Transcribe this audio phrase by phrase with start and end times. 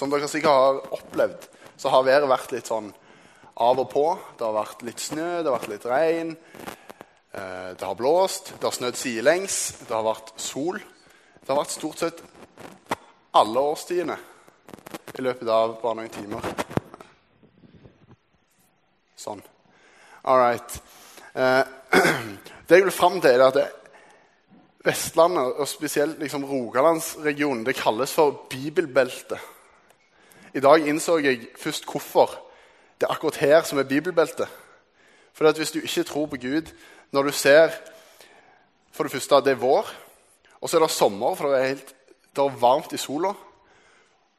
[0.00, 1.42] Som dere sikkert har opplevd,
[1.76, 2.86] så har været vært litt sånn
[3.60, 4.04] av og på.
[4.38, 6.30] Det har vært litt snø, det har vært litt regn.
[7.36, 10.80] Eh, det har blåst, det har snødd sidelengs, det har vært sol.
[11.36, 12.24] Det har vært stort sett
[13.36, 14.16] alle årstidene
[15.18, 16.48] i løpet av bare noen timer.
[19.20, 19.44] Sånn.
[20.24, 20.80] All right.
[21.36, 21.62] Eh,
[22.72, 23.68] det jeg vil fram til, er at det,
[24.80, 29.50] Vestlandet, og spesielt liksom Rogalandsregionen, det kalles for bibelbeltet.
[30.54, 32.32] I dag innså jeg først hvorfor
[33.00, 34.48] det er akkurat her som er bibelbeltet.
[35.32, 36.72] For at hvis du ikke tror på Gud
[37.12, 37.70] når du ser
[38.92, 39.86] for det første det er vår,
[40.60, 41.94] og så er det sommer, for det er, helt,
[42.36, 43.32] det er varmt i sola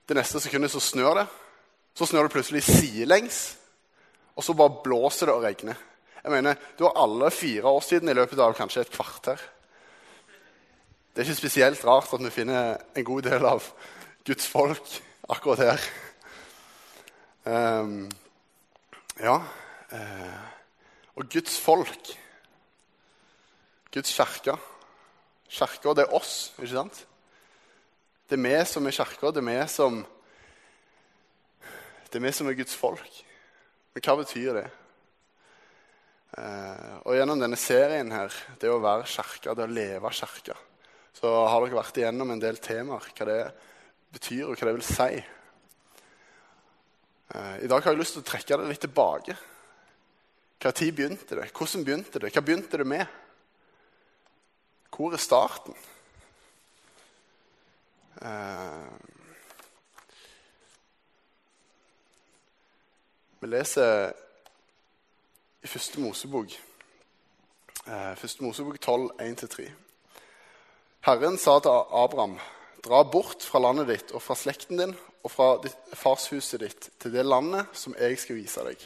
[0.10, 1.28] Det neste sekundet så snør det.
[1.96, 3.58] Så snør det plutselig sidelengs,
[4.36, 5.76] og så bare blåser det og regner.
[6.24, 9.40] Jeg mener, Du har alle fire årstidene i løpet av kanskje et kvarter.
[11.16, 13.64] Det er ikke spesielt rart at vi finner en god del av
[14.26, 15.80] Guds folk akkurat her.
[17.42, 18.06] Um,
[19.18, 19.40] ja
[19.92, 20.42] uh,
[21.18, 22.12] Og Guds folk
[23.92, 24.54] Guds kirke.
[25.52, 27.00] Kirka, det er oss, ikke sant?
[28.30, 29.34] Det er vi som er kirka.
[29.36, 29.98] Det er vi som
[32.08, 33.18] Det er vi som er Guds folk.
[33.94, 34.68] Men hva betyr det?
[36.38, 40.56] Uh, og gjennom denne serien her, det å være kirke, det å leve kirke
[41.18, 43.42] så har dere vært igjennom en del temaer, hva det
[44.16, 45.20] betyr, og hva det vil si.
[47.36, 49.38] Eh, I dag har jeg lyst til å trekke det litt tilbake.
[50.62, 51.48] Hva tid begynte det?
[51.56, 52.32] Hvordan begynte det?
[52.36, 53.06] Hva begynte det med?
[54.92, 55.78] Hvor er starten?
[58.22, 58.90] Eh,
[63.40, 64.12] vi leser
[65.62, 66.58] i Første Mosebok,
[67.88, 69.70] eh, Første Mosebok 12, 1-3.
[71.08, 72.38] Herren sa til Abraham,
[72.84, 75.50] dra bort fra landet ditt og fra slekten din og fra
[75.98, 78.86] farshuset ditt til det landet som jeg skal vise deg.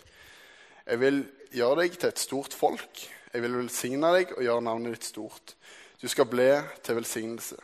[0.85, 1.21] Jeg vil
[1.55, 3.03] gjøre deg til et stort folk.
[3.33, 5.55] Jeg vil velsigne deg og gjøre navnet ditt stort.
[6.01, 6.49] Du skal bli
[6.83, 7.57] til velsignelse.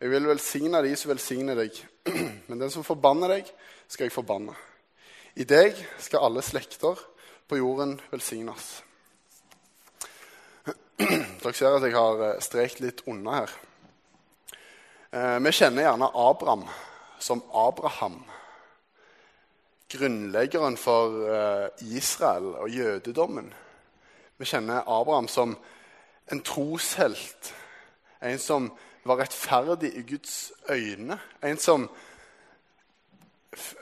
[0.00, 1.76] Jeg vil velsigne de som velsigner deg,
[2.48, 3.48] men den som forbanner deg,
[3.88, 4.52] skal jeg forbanne.
[5.36, 7.00] I deg skal alle slekter
[7.48, 8.68] på jorden velsignes.
[11.00, 13.56] Dere ser at jeg har eh, strekt litt unna her.
[15.10, 16.64] Eh, vi kjenner gjerne Abraham
[17.18, 18.24] som Abraham.
[19.88, 23.54] Grunnleggeren for eh, Israel og jødedommen.
[24.36, 25.56] Vi kjenner Abraham som
[26.32, 27.54] en troshelt.
[28.22, 28.72] En som
[29.06, 31.18] var rettferdig i Guds øyne.
[31.42, 31.90] En som,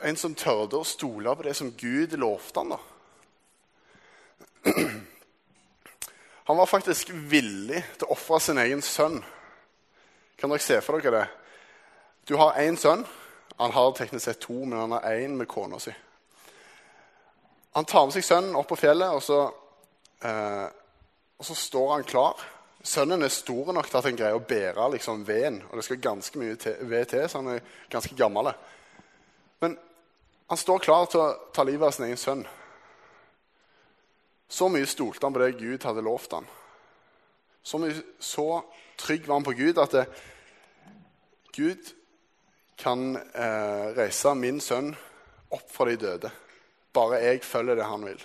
[0.03, 2.77] en som tørde å stole på det som Gud lovte ham.
[6.44, 9.23] Han var faktisk villig til å ofre sin egen sønn.
[10.37, 11.28] Kan dere se for dere det?
[12.28, 13.06] Du har én sønn.
[13.57, 15.93] Han har teknisk sett to, men han har én med kona si.
[17.75, 19.39] Han tar med seg sønnen opp på fjellet, og så,
[20.23, 20.67] eh,
[21.39, 22.43] og så står han klar.
[22.85, 25.63] Sønnen er stor nok til at han greier å bære liksom, veden.
[25.71, 28.53] Og det skal ganske mye ved til, så han er ganske gammel.
[29.61, 29.79] Men
[30.49, 32.45] han står klar til å ta livet av sin egen sønn.
[34.49, 36.47] Så mye stolte han på det Gud hadde lovt han.
[37.65, 37.81] Så,
[38.21, 38.49] så
[39.01, 40.05] trygg var han på Gud at det,
[41.57, 41.95] Gud
[42.77, 44.93] kan eh, reise min sønn
[45.55, 46.31] opp fra de døde.
[46.95, 48.21] Bare jeg følger det han vil.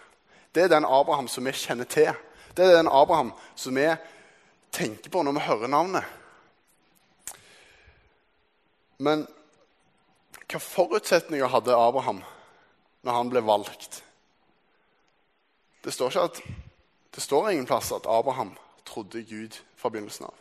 [0.56, 2.14] Det er den Abraham som vi kjenner til.
[2.58, 3.88] Det er den Abraham som vi
[4.72, 6.06] tenker på når vi hører navnet.
[9.00, 9.28] Men
[10.50, 12.24] hva forutsetninger hadde Abraham
[13.06, 14.02] når han ble valgt?
[15.84, 16.42] Det står, at,
[17.16, 20.34] det står ingen plass at Abraham trodde Gud fra begynnelsen av.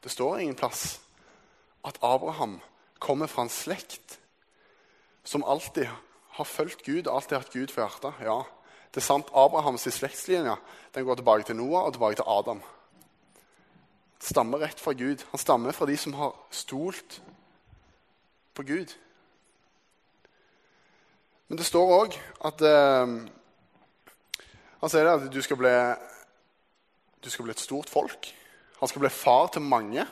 [0.00, 1.00] Det står ingen plass
[1.84, 2.60] at Abraham
[2.98, 4.18] kommer fra en slekt
[5.26, 5.88] som alltid
[6.36, 8.24] har fulgt Gud alltid hatt Gud for hjertet.
[8.24, 8.42] Ja,
[8.92, 9.30] det er sant.
[9.32, 10.56] Abrahams slektslinje
[10.94, 12.60] den går tilbake til Noah og tilbake til Adam.
[14.20, 15.24] Stammer rett fra Gud.
[15.30, 17.20] Han stammer fra de som har stolt
[18.56, 18.92] på Gud.
[21.48, 22.16] Men det står òg
[22.48, 23.16] at eh,
[24.80, 25.72] Han sier at du skal, bli,
[27.24, 28.28] du skal bli et stort folk.
[28.80, 30.04] Han skal bli far til mange.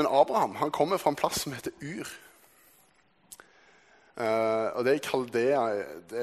[0.00, 2.08] Men Abraham han kommer fra en plass som heter Ur.
[4.16, 5.64] Uh, og det er Kaldea
[6.08, 6.22] det,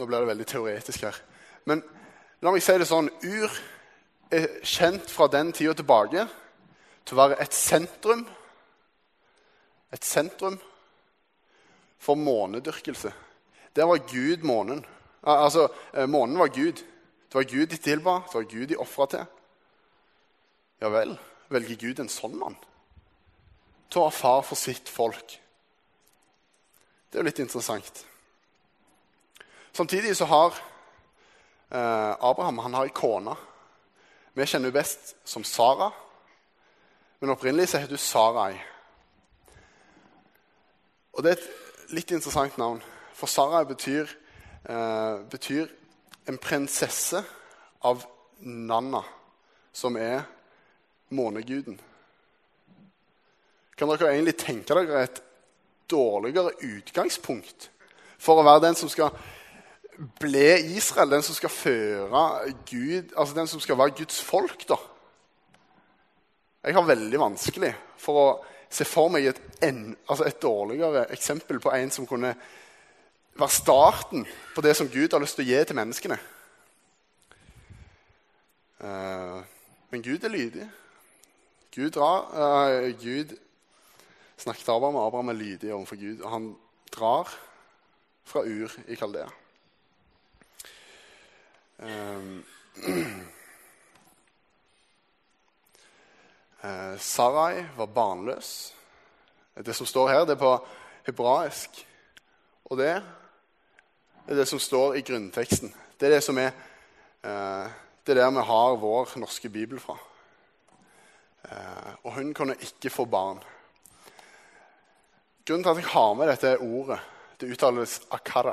[0.00, 1.18] Nå blir det veldig teoretisk her.
[1.68, 1.82] Men
[2.40, 3.58] la meg si det sånn Ur
[4.32, 6.24] er kjent fra den tida tilbake
[7.04, 8.24] til å være et sentrum
[9.92, 10.56] Et sentrum
[12.00, 13.12] for månedyrkelse.
[13.76, 14.80] Der var Gud månen.
[15.22, 16.80] Altså, eh, månen var Gud.
[17.28, 19.24] Det var Gud de tilba, det var Gud de ofra til.
[20.80, 22.56] Ja vel, velger Gud en sånn mann?
[23.88, 25.38] Til å være far for sitt folk.
[27.08, 28.04] Det er jo litt interessant.
[29.72, 30.56] Samtidig så har
[31.70, 33.36] eh, Abraham han har ei kone.
[34.34, 35.88] Vi kjenner henne best som Sara,
[37.18, 38.58] men opprinnelig så heter hun Sarai.
[41.16, 42.82] Og det er et litt interessant navn,
[43.16, 44.12] for Sarai betyr,
[44.68, 45.72] eh, betyr
[46.28, 47.24] en prinsesse
[47.82, 48.04] av
[48.40, 49.02] Nanna,
[49.72, 50.22] som er
[51.10, 51.80] måneguden.
[53.78, 55.20] Kan dere egentlig tenke dere et
[55.90, 57.70] dårligere utgangspunkt
[58.18, 59.14] for å være den som skal
[60.18, 64.78] ble Israel, den som skal føre Gud, altså den som skal være Guds folk, da?
[66.66, 68.28] Jeg har veldig vanskelig for å
[68.70, 72.34] se for meg et, en, altså et dårligere eksempel på en som kunne
[73.38, 76.18] være starten på det som Gud har lyst til å gi til menneskene.
[78.82, 79.38] Uh,
[79.90, 80.66] men Gud er lydig.
[81.74, 83.34] Gud, drar, uh, Gud
[84.38, 86.20] snakket Abraham, og Abraham er lydig overfor Gud.
[86.20, 86.56] Og han
[86.92, 87.38] drar
[88.24, 89.28] fra Ur i Kaldea.
[91.78, 92.44] Um,
[96.98, 98.74] Sarai var barnløs.
[99.66, 100.66] Det som står her, det er på
[101.06, 101.86] hebraisk.
[102.64, 103.02] Og det
[104.28, 105.74] er det som står i grunnteksten.
[106.00, 106.50] Det er det som er
[107.24, 107.66] uh,
[108.06, 109.98] Det er der vi har vår norske bibel fra.
[111.44, 113.42] Uh, og hun kunne ikke få barn.
[115.48, 116.98] Grunnen til at jeg har med dette ordet,
[117.40, 118.52] det uttales akara.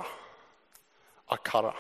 [1.36, 1.74] Akara.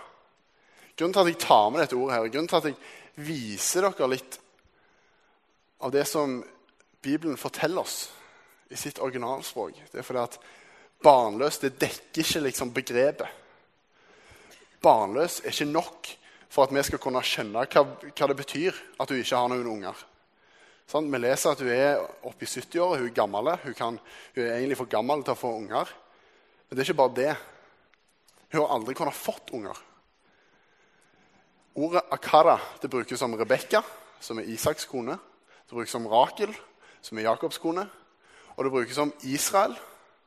[0.98, 4.10] Grunnen til at jeg tar med dette ordet, her, grunnen til at jeg viser dere
[4.12, 4.36] litt
[5.80, 6.42] av det som
[7.00, 8.10] Bibelen forteller oss
[8.68, 10.36] i sitt originalspråk, det er fordi at
[11.06, 13.30] barnløs det dekker ikke liksom begrepet.
[14.84, 16.12] Barnløs er ikke nok
[16.50, 19.72] for at vi skal kunne skjønne hva, hva det betyr at du ikke har noen
[19.78, 19.96] unger.
[20.86, 23.50] Sånn, vi leser at hun er oppe i 70-åra, hun er gammel.
[23.64, 23.98] Hun, kan,
[24.36, 25.92] hun, er egentlig for gammel til å få unger.
[26.68, 27.34] Men det er ikke bare det.
[28.52, 29.80] Hun har aldri kunnet fått unger.
[31.76, 33.82] Ordet akara det brukes om Rebekka,
[34.24, 35.18] som er Isaks kone.
[35.66, 36.54] Det brukes om Rakel,
[37.04, 37.88] som er Jakobs kone.
[38.56, 39.74] Og det brukes om Israel,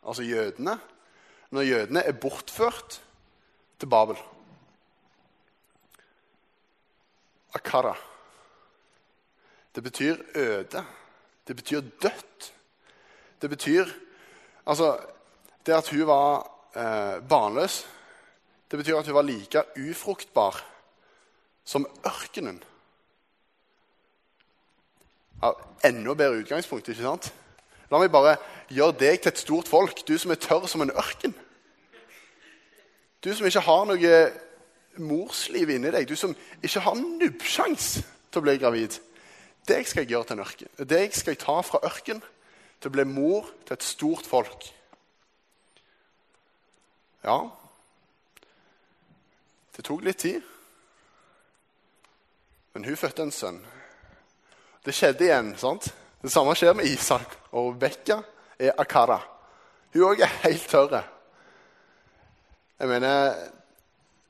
[0.02, 0.74] altså jødene,
[1.54, 2.98] når jødene er bortført
[3.78, 4.18] til Babel.
[7.54, 7.94] Akara.
[9.74, 10.84] Det betyr øde.
[11.48, 12.52] Det betyr dødt.
[13.42, 13.86] Det betyr
[14.68, 14.98] Altså,
[15.66, 17.86] det at hun var eh, barnløs,
[18.70, 20.64] det betyr at hun var like ufruktbar
[21.64, 22.62] som ørkenen.
[25.84, 27.32] Enda bedre utgangspunkt, ikke sant?
[27.90, 28.36] La meg bare
[28.68, 31.32] gjøre deg til et stort folk, du som er tørr som en ørken.
[33.24, 34.18] Du som ikke har noe
[35.00, 38.98] morsliv inni deg, du som ikke har nubbsjans til å bli gravid.
[39.68, 40.74] Deg skal jeg gjøre til en ørken.
[40.88, 42.22] Deg skal jeg ta fra ørken
[42.78, 44.68] til å bli mor til et stort folk.
[47.26, 47.40] Ja,
[49.76, 50.42] det tok litt tid.
[52.74, 53.60] Men hun fødte en sønn.
[54.82, 55.52] Det skjedde igjen.
[55.58, 55.90] sant?
[56.22, 57.36] Det samme skjer med Isak.
[57.52, 58.20] Og Rebekka
[58.58, 59.20] er Akara.
[59.94, 60.98] Hun òg er helt tørr.
[62.78, 63.34] Jeg mener,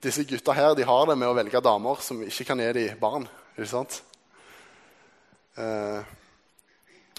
[0.02, 3.00] disse gutta her de har det med å velge damer som ikke kan gi dem
[3.00, 3.28] barn.
[3.56, 4.02] ikke sant?
[5.58, 6.02] Eh,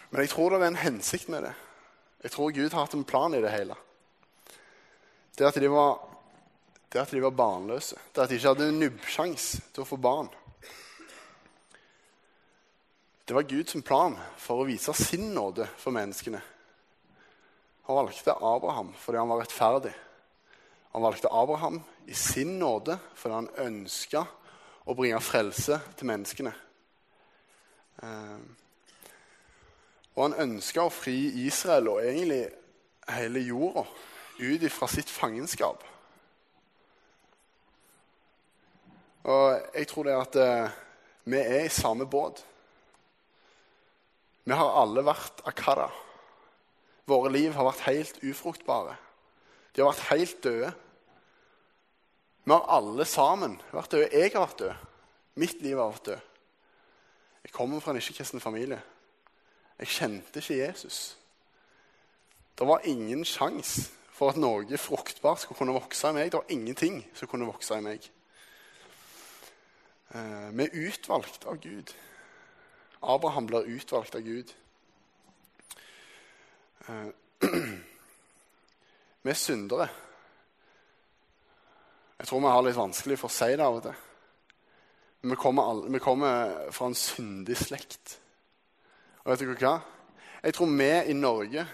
[0.09, 1.53] men jeg tror det er en hensikt med det.
[2.23, 3.75] Jeg tror Gud har hatt en plan i det hele.
[5.37, 5.99] Det at de var,
[6.91, 10.31] det at de var barnløse, det at de ikke hadde nubbsjans til å få barn.
[13.27, 16.41] Det var Guds plan for å vise sin nåde for menneskene.
[17.85, 19.93] Han valgte Abraham fordi han var rettferdig.
[20.95, 21.77] Han valgte Abraham
[22.09, 24.25] i sin nåde fordi han ønska
[24.89, 26.55] å bringe frelse til menneskene.
[28.03, 28.39] Eh,
[30.15, 32.43] og han ønska å fri Israel og egentlig
[33.09, 33.85] hele jorda
[34.39, 35.83] ut fra sitt fangenskap.
[39.29, 40.77] Og jeg tror det at eh,
[41.29, 42.43] vi er i samme båt.
[44.47, 45.89] Vi har alle vært akara.
[47.09, 48.95] Våre liv har vært helt ufruktbare.
[49.75, 50.71] De har vært helt døde.
[52.43, 54.09] Vi har alle sammen vært døde.
[54.13, 54.87] Jeg har vært død.
[55.39, 56.25] Mitt liv har vært død.
[57.43, 58.81] Jeg kommer fra en ikke-kristen familie.
[59.79, 61.17] Jeg kjente ikke Jesus.
[62.59, 66.31] Det var ingen sjanse for at noe fruktbart skulle kunne vokse i meg.
[66.31, 68.09] Det var ingenting som kunne vokse i meg.
[70.11, 71.93] Eh, vi er utvalgt av Gud.
[73.01, 74.51] Abraham blir utvalgt av Gud.
[76.87, 77.07] Eh,
[79.23, 79.87] vi er syndere.
[82.19, 84.08] Jeg tror vi har litt vanskelig for å si det av og til.
[85.21, 88.17] Vi kommer, alle, vi kommer fra en syndig slekt.
[89.25, 89.75] Og vet dere hva?
[90.43, 91.67] Jeg tror vi i Norge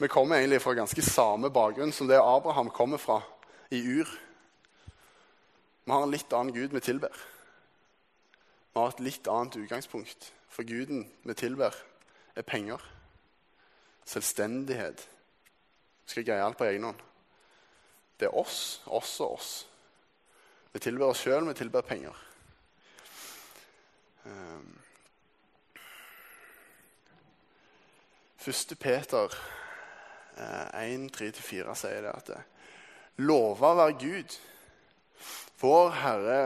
[0.00, 3.18] vi kommer egentlig fra ganske samme bakgrunn som det Abraham kommer fra
[3.70, 4.08] i Ur.
[5.84, 7.12] Vi har en litt annen gud vi tilber.
[8.72, 10.30] Vi har et litt annet utgangspunkt.
[10.48, 11.76] For guden vi tilber,
[12.32, 12.80] er penger.
[14.08, 15.04] Selvstendighet.
[16.06, 17.04] Vi skal greie alt på egen hånd.
[18.16, 19.52] Det er oss, oss og oss.
[20.72, 22.16] Vi tilber oss sjøl, vi tilber penger.
[24.24, 24.80] Um.
[28.46, 28.78] 1.
[28.80, 29.28] Peter
[30.74, 32.30] 1, 3-4 sier det at
[33.20, 34.36] Lova være Gud,
[35.60, 36.38] vår Herre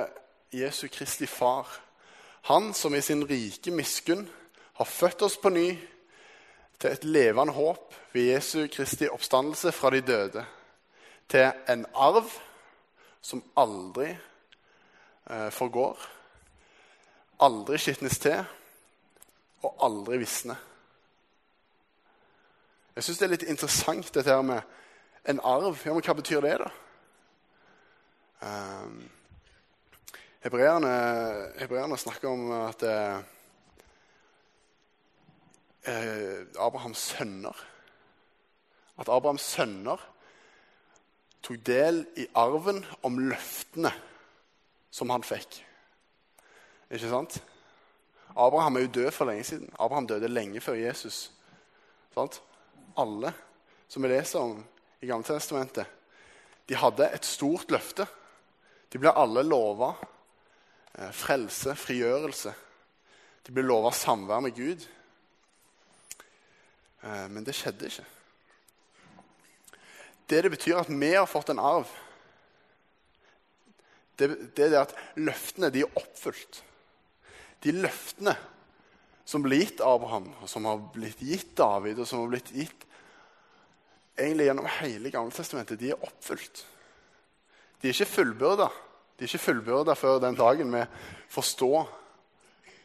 [0.55, 1.69] Jesu Kristi Far,
[2.45, 4.27] Han som i sin rike miskunn
[4.75, 5.69] har født oss på ny
[6.79, 10.45] til et levende håp ved Jesu Kristi oppstandelse fra de døde,
[11.29, 12.29] til en arv
[13.23, 14.11] som aldri
[15.31, 15.97] eh, forgår,
[17.43, 18.45] aldri skitnes til
[19.65, 20.57] og aldri visne.
[22.95, 24.63] Jeg syns det er litt interessant dette her med
[25.27, 25.81] en arv.
[25.83, 26.71] Ja, men hva betyr det, da?
[28.45, 28.99] Um,
[30.45, 33.23] hebreerne, snakker om at eh,
[35.89, 37.63] eh, Abrahams sønner
[39.01, 40.03] At Abrahams sønner
[41.43, 43.91] tok del i arven om løftene
[44.95, 45.59] som han fikk.
[46.91, 47.43] Ikke sant?
[48.35, 49.71] Abraham er jo død for lenge siden.
[49.79, 51.31] Abraham døde lenge før Jesus.
[52.15, 52.43] Sant?
[52.95, 53.33] alle
[53.89, 54.65] som vi leser om
[55.01, 55.87] i Gamletestamentet,
[56.67, 58.07] de hadde et stort løfte.
[58.89, 59.91] De ble alle lova
[60.95, 62.55] eh, frelse, frigjørelse.
[63.45, 64.87] De ble lova samvær med Gud.
[67.03, 68.07] Eh, men det skjedde ikke.
[70.31, 71.91] Det det betyr at vi har fått en arv,
[74.17, 76.63] det, det er at løftene de er oppfylt.
[77.65, 78.35] De løftene
[79.25, 82.85] som ble gitt Abraham, og som har blitt gitt David, og som har blitt gitt
[84.19, 86.65] egentlig gjennom hele Gammeltestamentet, de er oppfylt.
[87.81, 88.69] De er ikke fullbyrda.
[89.17, 90.83] De er ikke fullbyrda før den dagen vi
[91.33, 91.89] forstår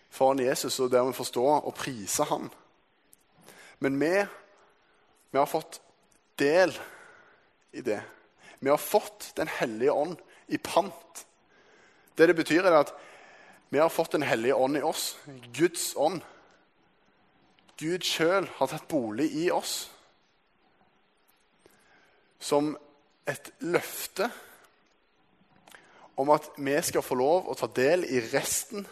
[0.10, 2.50] foran Jesus og dermed forstår og priser han.
[3.80, 4.12] Men vi,
[5.32, 5.80] vi har fått
[6.40, 6.74] del
[7.72, 8.02] i det.
[8.60, 10.18] Vi har fått Den hellige ånd
[10.48, 11.26] i pant.
[12.18, 12.92] Det det betyr, er at
[13.70, 15.18] vi har fått Den hellige ånd i oss,
[15.54, 16.22] Guds ånd.
[17.78, 19.90] Gud sjøl har tatt bolig i oss.
[22.40, 22.74] Som
[23.30, 24.30] et løfte
[26.20, 28.88] om at vi skal få lov å ta del i resten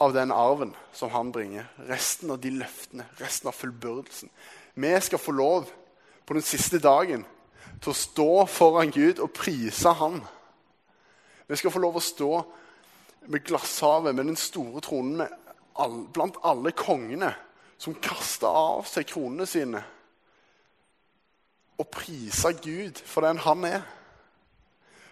[0.00, 1.66] av den arven som han bringer.
[1.90, 4.30] Resten av de løftene, resten av fullbyrdelsen.
[4.74, 5.68] Vi skal få lov
[6.24, 7.26] på den siste dagen
[7.82, 10.22] til å stå foran Gud og prise Han.
[11.46, 12.30] Vi skal få lov å stå
[13.26, 15.28] med glasshavet, med den store tronen, med
[15.80, 17.32] all, blant alle kongene
[17.78, 19.82] som kasta av seg kronene sine
[21.74, 23.82] og prisa Gud for den han er.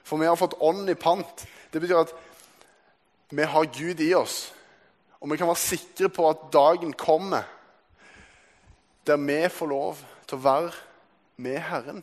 [0.07, 1.45] For vi har fått ånd i pant.
[1.73, 2.15] Det betyr at
[3.33, 4.53] vi har Gud i oss.
[5.19, 7.47] Og vi kan være sikre på at dagen kommer
[9.07, 10.73] der vi får lov til å være
[11.43, 12.03] med Herren.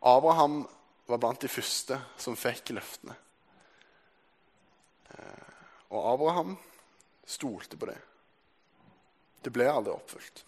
[0.00, 0.62] Abraham
[1.10, 3.16] var blant de første som fikk løftene.
[5.10, 5.50] Eh,
[5.90, 6.54] og Abraham
[7.26, 7.98] stolte på det.
[9.42, 10.44] Det ble aldri oppfylt.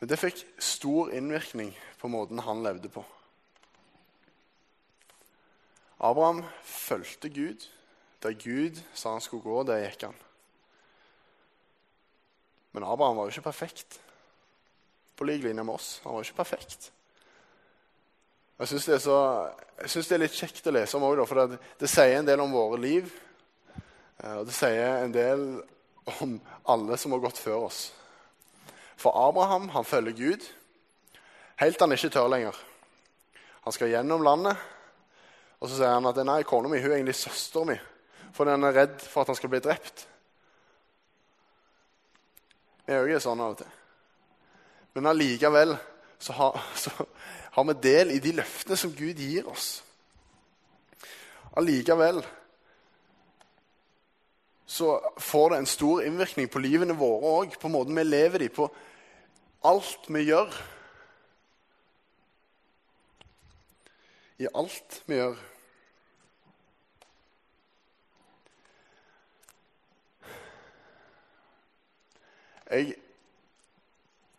[0.00, 3.04] Men det fikk stor innvirkning på måten han levde på.
[5.96, 7.64] Abraham fulgte Gud.
[8.22, 10.18] Der Gud sa han skulle gå, der gikk han.
[12.76, 14.00] Men Abraham var jo ikke perfekt.
[15.16, 16.00] På lik linje med oss.
[16.04, 16.90] Han var jo ikke perfekt.
[18.56, 22.16] Jeg syns det, det, er litt kjekt å lese om òg, for det, det, sier
[22.16, 23.10] en del om våre liv.
[24.22, 25.42] Eh, og det sier en del
[26.22, 26.38] om
[26.72, 27.90] alle som har gått før oss.
[28.96, 30.46] For Abraham han følger Gud
[31.60, 32.56] helt til han ikke tør lenger.
[33.66, 34.56] Han skal gjennom landet,
[35.60, 37.86] og så sier han at nei, kona mi hun er egentlig søsteren min,
[38.32, 40.06] for han er redd for at han skal bli drept.
[42.86, 43.76] Vi er jo ikke sånn av og til.
[44.96, 45.74] Men allikevel
[46.18, 46.90] så har, så
[47.56, 49.82] har vi del i de løftene som Gud gir oss.
[51.56, 52.20] Allikevel
[54.66, 58.48] så får det en stor innvirkning på livene våre òg, på måten vi lever i,
[58.50, 58.66] på
[59.64, 60.56] alt vi gjør.
[64.42, 65.38] I alt vi gjør.
[72.66, 72.96] Jeg,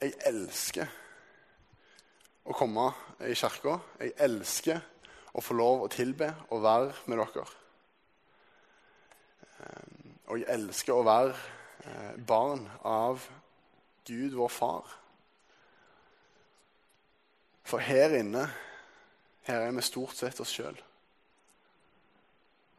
[0.03, 0.91] jeg elsker
[2.48, 2.89] å komme
[3.27, 3.77] i kirka.
[4.00, 4.80] Jeg elsker
[5.38, 7.48] å få lov å tilbe og være med dere.
[10.27, 11.36] og jeg elsker å være
[11.88, 13.24] eh, barn av
[14.08, 14.96] Gud, vår far.
[17.68, 18.46] For her inne
[19.48, 20.77] her er vi stort sett oss sjøl.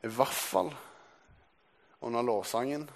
[0.04, 0.70] I hvert fall
[2.04, 2.86] under lovsangen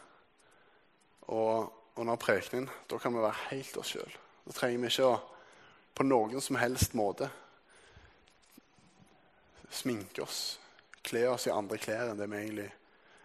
[1.32, 2.68] og under prekenen.
[2.88, 4.18] Da kan vi være helt oss sjøl.
[4.46, 5.20] Da trenger vi ikke å
[5.94, 7.28] på noen som helst måte
[9.72, 10.60] sminke oss,
[11.02, 12.68] kle oss i andre klær enn, egentlig,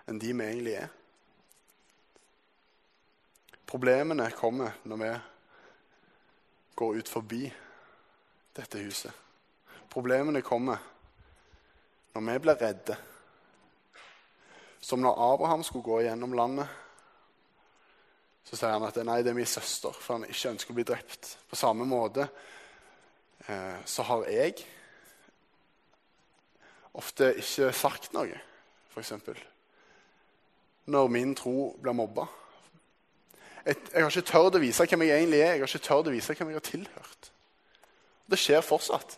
[0.07, 0.89] enn de vi egentlig er.
[3.67, 5.11] Problemene kommer når vi
[6.79, 7.41] går ut forbi
[8.55, 9.11] dette huset.
[9.91, 10.79] Problemene kommer
[12.15, 12.97] når vi blir redde.
[14.79, 16.67] Som når Abraham skulle gå gjennom landet.
[18.47, 20.85] Så sier han at nei, det er min søster, for han ikke ønsker å bli
[20.87, 21.33] drept.
[21.49, 22.29] På samme måte
[23.87, 24.57] så har jeg
[26.97, 28.39] ofte ikke sagt noe,
[28.91, 29.13] f.eks.
[30.87, 32.25] Når min tro blir mobba.
[33.65, 35.55] Jeg, jeg har ikke tørt å vise hvem jeg egentlig er.
[35.55, 37.31] Jeg har ikke tørt å vise hvem jeg har tilhørt.
[38.27, 39.17] Det skjer fortsatt.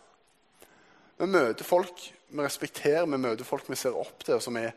[1.20, 4.76] Vi møter folk vi respekterer, vi møter folk vi ser opp til, og som er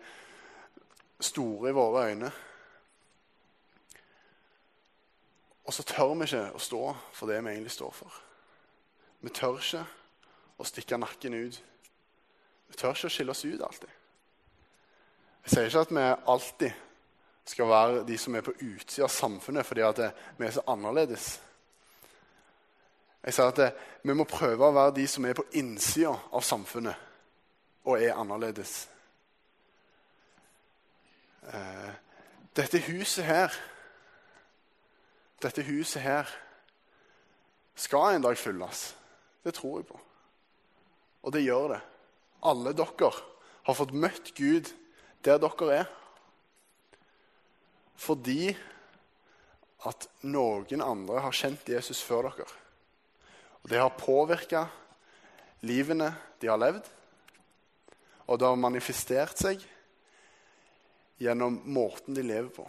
[1.20, 2.30] store i våre øyne.
[5.64, 6.82] Og så tør vi ikke å stå
[7.12, 8.20] for det vi egentlig står for.
[9.22, 9.84] Vi tør ikke
[10.58, 11.58] å stikke nakken ut.
[12.68, 13.98] Vi tør ikke å skille oss ut alltid.
[15.42, 16.82] Jeg sier ikke at vi alltid
[17.44, 20.02] skal være de som er på utsida av samfunnet fordi at
[20.38, 21.32] vi er så annerledes.
[23.22, 27.10] Jeg sier at vi må prøve å være de som er på innsida av samfunnet
[27.86, 28.86] og er annerledes.
[31.42, 31.92] Eh,
[32.56, 33.54] dette huset her
[35.42, 36.28] Dette huset her
[37.74, 38.92] skal en dag fylles.
[39.42, 40.00] Det tror jeg på.
[41.22, 41.80] Og det gjør det.
[42.42, 43.10] Alle dere
[43.62, 44.70] har fått møtt Gud
[45.22, 45.90] der dere er.
[48.02, 48.50] Fordi
[49.86, 52.48] at noen andre har kjent Jesus før dere.
[53.62, 54.66] Og Det har påvirka
[55.62, 56.10] livene
[56.42, 56.82] de har levd,
[58.26, 59.62] og det har manifestert seg
[61.22, 62.66] gjennom måten de lever på.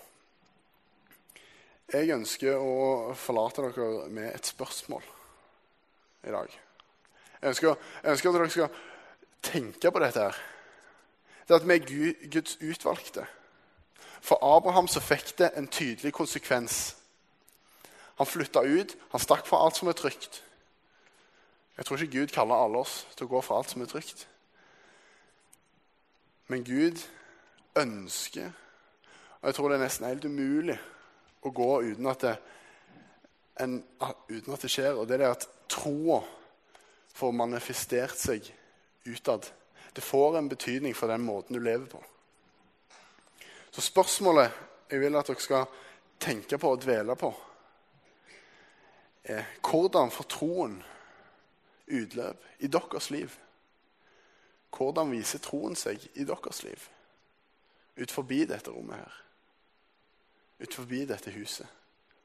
[1.94, 5.04] Jeg ønsker å forlate dere med et spørsmål
[6.30, 6.63] i dag.
[7.44, 8.70] Jeg ønsker, jeg ønsker at dere skal
[9.44, 10.20] tenke på dette.
[10.20, 10.36] her.
[11.48, 13.26] Det at vi er Guds utvalgte.
[14.22, 16.96] For Abraham så fikk det en tydelig konsekvens.
[18.16, 20.44] Han flytta ut, han stakk fra alt som er trygt.
[21.78, 24.28] Jeg tror ikke Gud kaller alle oss til å gå fra alt som er trygt.
[26.48, 27.04] Men Gud
[27.76, 28.52] ønsker
[29.42, 30.78] Og jeg tror det er nesten helt umulig
[31.44, 32.38] å gå uten at det,
[33.60, 33.74] en,
[34.30, 34.96] uten at det skjer.
[34.96, 36.22] Og det er det at troa
[37.14, 38.48] får manifestert seg
[39.04, 39.48] utad.
[39.94, 42.04] Det får en betydning for den måten du lever på.
[43.72, 44.52] Så spørsmålet
[44.90, 45.70] jeg vil at dere skal
[46.22, 47.32] tenke på og dvele på,
[49.24, 50.76] er hvordan får troen
[51.88, 53.38] utløp i deres liv?
[54.74, 56.90] Hvordan viser troen seg i deres liv?
[57.98, 59.20] Ut forbi dette rommet her.
[60.60, 61.68] Ut forbi dette huset.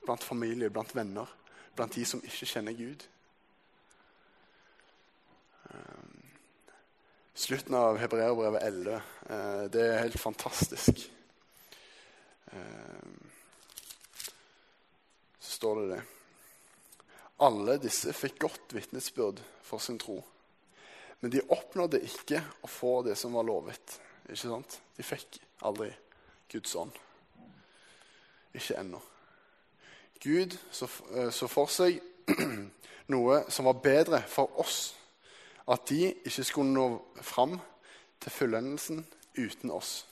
[0.05, 1.29] Blant familie, blant venner,
[1.77, 3.05] blant de som ikke kjenner Gud.
[5.75, 6.23] Ehm,
[7.35, 9.03] slutten av Hebreerbrevet 11.
[9.31, 11.11] Eh, det er helt fantastisk.
[12.53, 13.31] Ehm,
[15.39, 16.03] så står det det.
[17.39, 20.25] Alle disse fikk godt vitnesbyrd for sin tro.
[21.21, 24.01] Men de oppnådde ikke å få det som var lovet.
[24.29, 24.81] Ikke sant?
[24.97, 25.91] De fikk aldri
[26.51, 26.93] Guds ånd.
[28.55, 29.01] Ikke ennå.
[30.21, 32.01] Gud så, eh, så for seg
[33.15, 34.95] noe som var bedre for oss.
[35.69, 36.87] At de ikke skulle nå
[37.21, 37.59] fram
[38.21, 39.03] til fullendelsen
[39.37, 40.07] uten oss.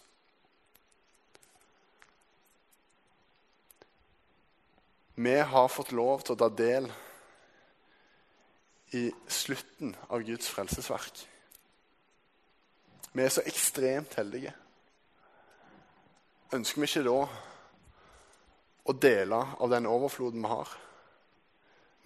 [5.17, 6.91] Vi har fått lov til å ta del
[8.97, 11.23] i slutten av Guds frelsesverk.
[13.17, 14.53] Vi er så ekstremt heldige.
[16.53, 17.21] Ønsker vi ikke da
[18.87, 20.77] å dele av den overfloden vi har?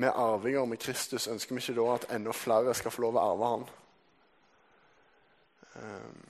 [0.01, 1.27] Vi er arvinger med Kristus.
[1.29, 3.67] Ønsker vi ikke da at enda flere skal få lov å arve Han?
[5.81, 6.23] Ehm,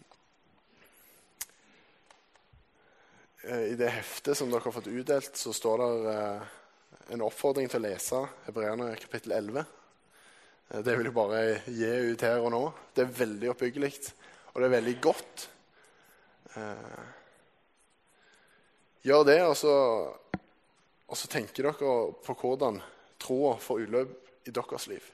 [3.70, 6.50] I det heftet som dere har fått utdelt, så står det eh,
[7.14, 9.62] en oppfordring til å lese Hebreerne kapittel 11.
[9.62, 12.66] Eh, det vil jeg bare gi ut her og nå.
[12.90, 13.96] Det er veldig oppbyggelig,
[14.50, 15.50] og det er veldig godt.
[16.59, 17.02] Eh,
[19.06, 19.74] gjør det, og så,
[21.06, 22.83] og så tenker dere på hvordan
[23.20, 24.14] troa får utløp
[24.48, 25.11] i deres liv.